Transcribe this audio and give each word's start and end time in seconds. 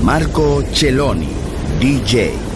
Marco 0.00 0.62
Celloni, 0.72 1.28
DJ. 1.78 2.55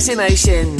Sunset 0.00 0.14
Emotions. 0.14 0.79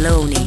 Marco 0.00 0.39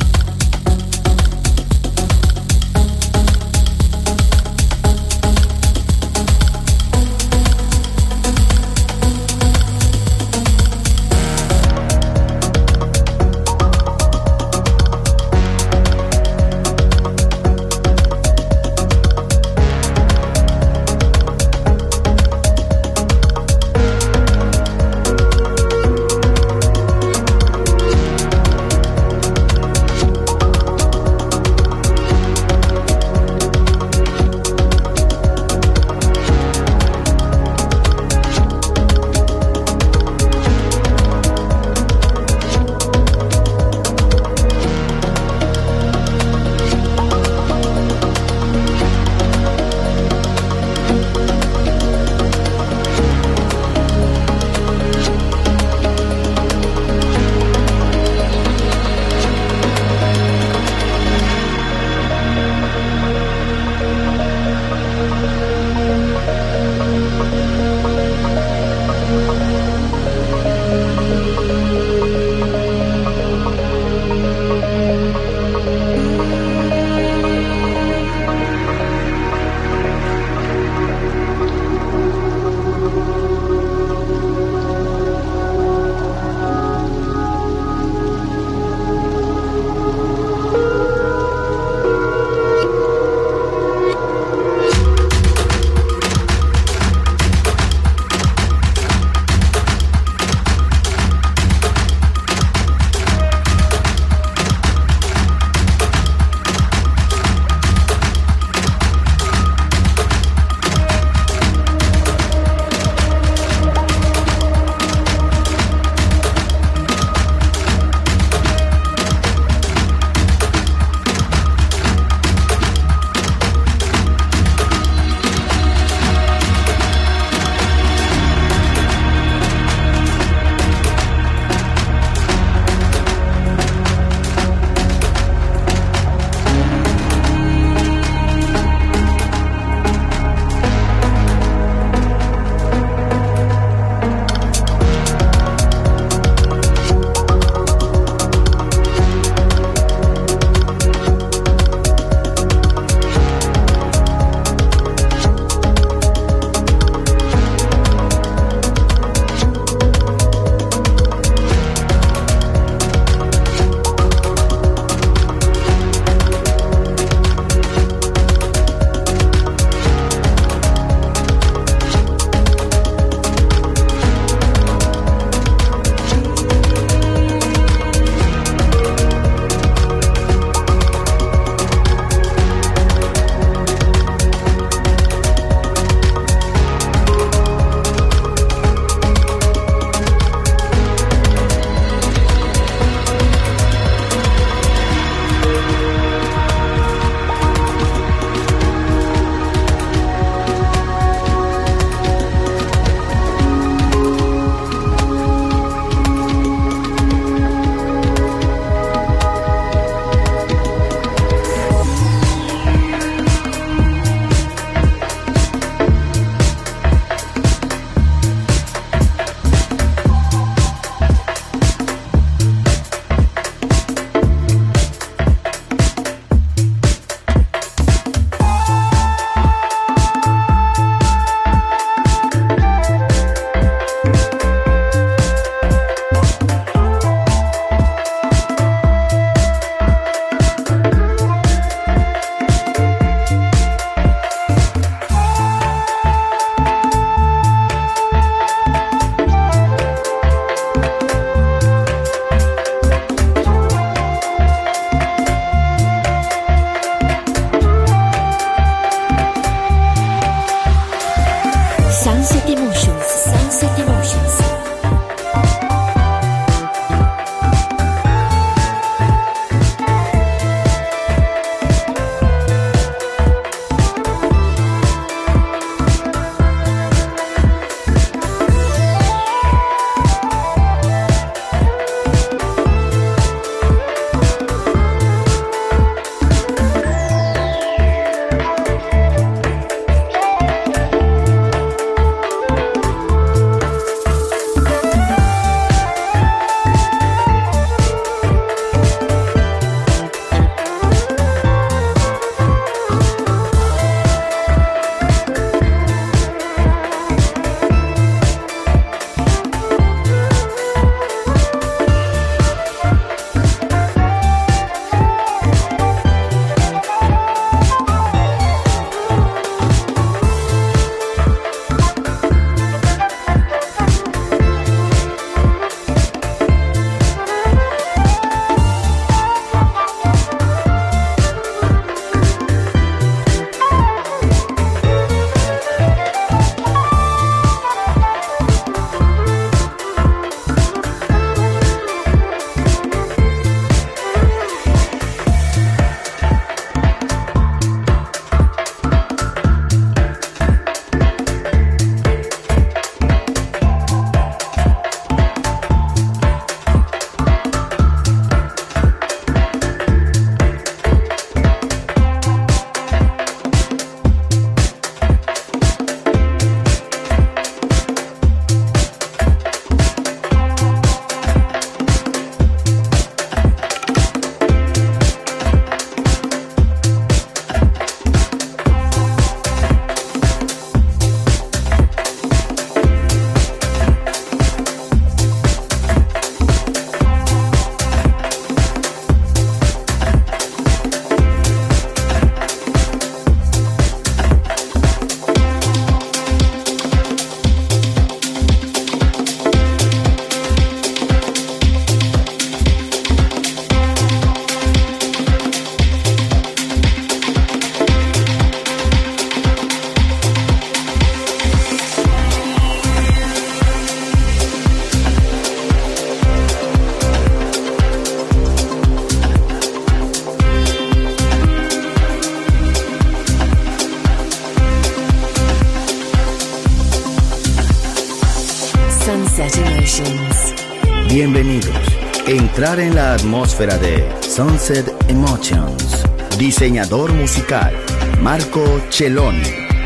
En 432.80 432.96
la 432.96 433.14
atmósfera 433.14 433.78
de 433.78 434.04
Sunset 434.22 434.92
Emotions. 435.08 436.04
Diseñador 436.40 437.14
musical, 437.14 437.72
Marco 438.20 438.82
Celloni, 438.90 439.44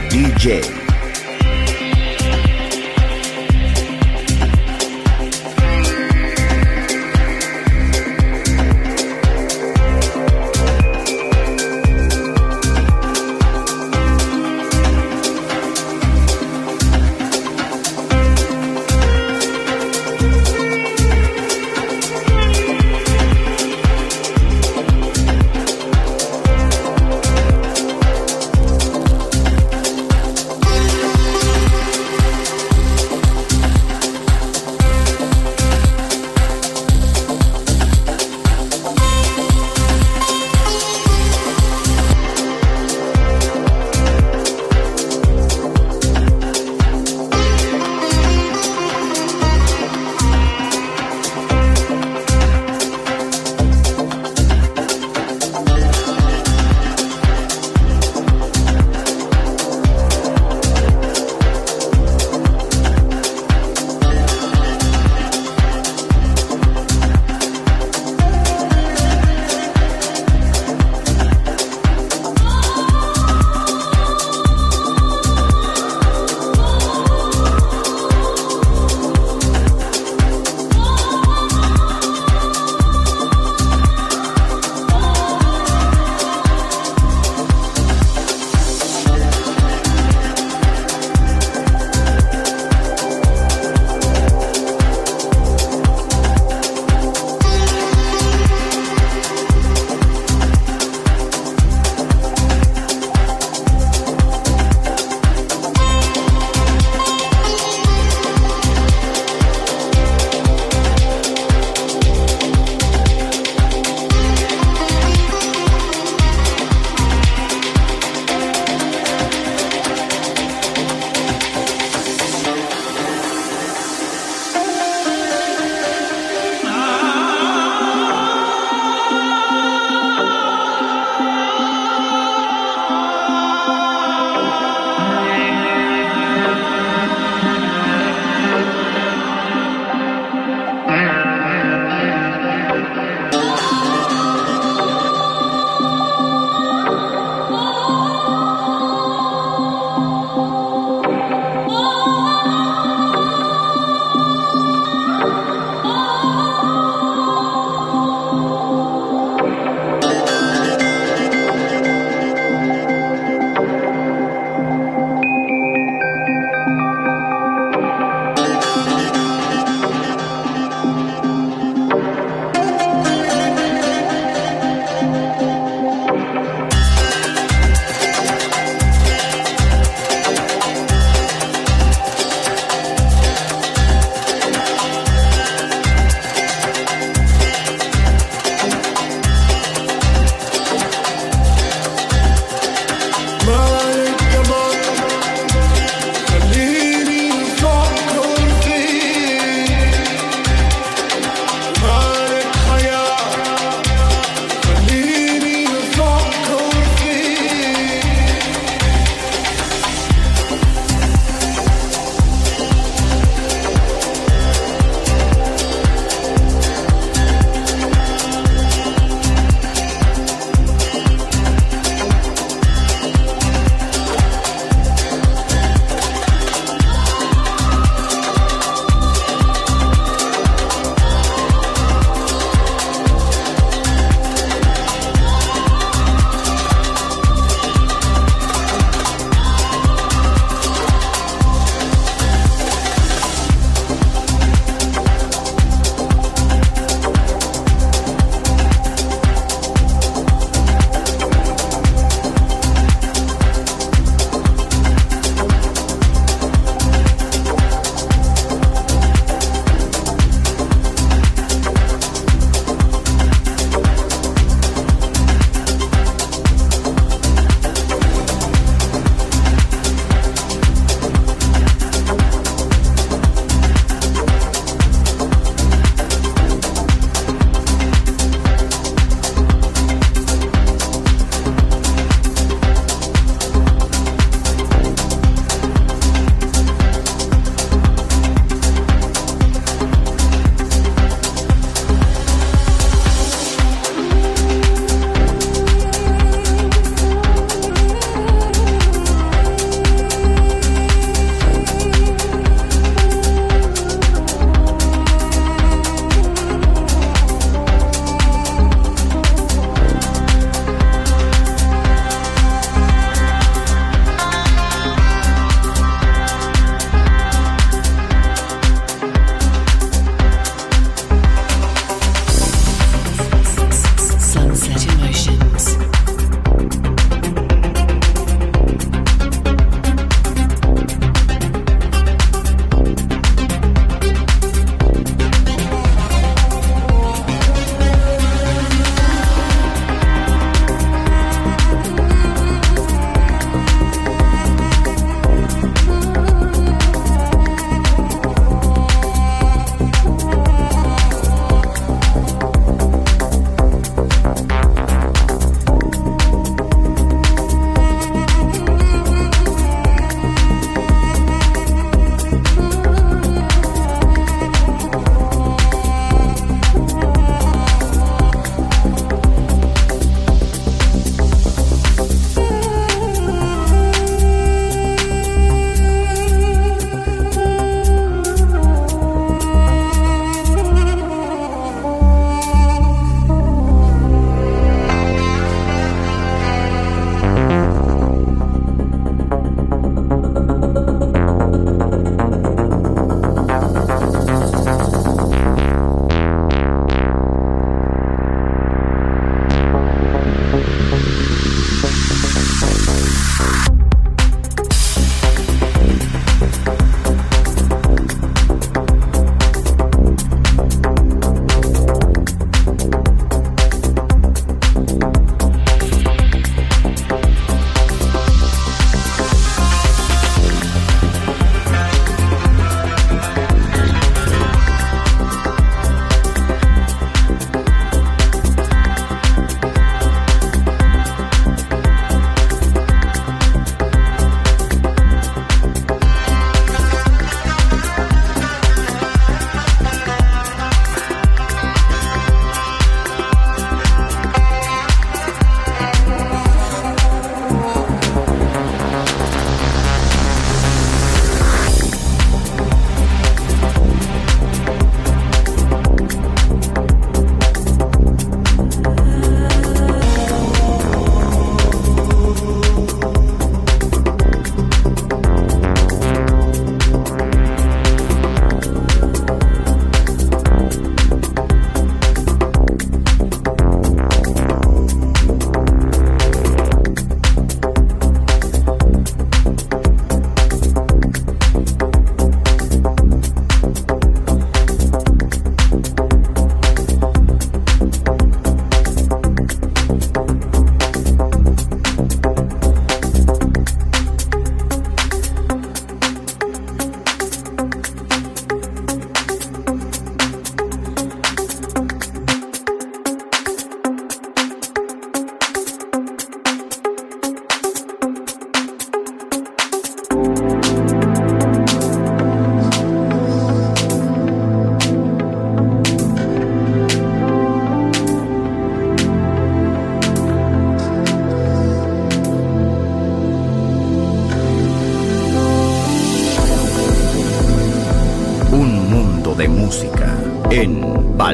DJ. 0.09 0.76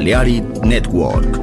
Balearic 0.04 0.66
Network. 0.66 1.43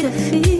to 0.00 0.10
feel. 0.10 0.59